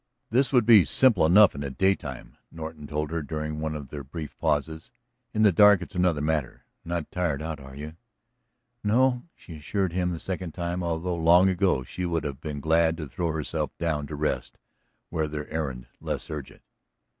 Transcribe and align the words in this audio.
"This 0.31 0.51
would 0.51 0.65
be 0.65 0.83
simple 0.83 1.27
enough 1.27 1.53
in 1.53 1.61
the 1.61 1.69
daytime," 1.69 2.35
Norton 2.51 2.87
told 2.87 3.11
her 3.11 3.21
during 3.21 3.59
one 3.59 3.75
of 3.75 3.89
their 3.91 4.03
brief 4.03 4.35
pauses. 4.39 4.89
"In 5.31 5.43
the 5.43 5.51
dark 5.51 5.83
it's 5.83 5.93
another 5.93 6.21
matter. 6.21 6.65
Not 6.83 7.11
tired 7.11 7.39
out, 7.39 7.59
are 7.59 7.75
you?" 7.75 7.97
"No," 8.83 9.25
she 9.35 9.57
assured 9.57 9.93
him 9.93 10.09
the 10.09 10.19
second 10.19 10.55
time, 10.55 10.81
although 10.81 11.13
long 11.13 11.49
ago 11.49 11.83
she 11.83 12.03
would 12.07 12.23
have 12.23 12.41
been 12.41 12.59
glad 12.61 12.97
to 12.97 13.07
throw 13.07 13.31
herself 13.31 13.77
down 13.77 14.07
to 14.07 14.15
rest, 14.15 14.57
were 15.11 15.27
their 15.27 15.47
errand 15.49 15.85
less 15.99 16.31
urgent. 16.31 16.63